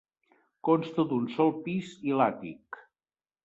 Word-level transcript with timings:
Consta 0.69 1.05
d'un 1.11 1.29
sol 1.37 1.55
pis 1.69 1.95
i 2.11 2.19
l'àtic. 2.23 2.85